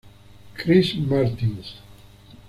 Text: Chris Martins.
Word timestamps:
Chris 0.55 0.95
Martins. 0.97 1.75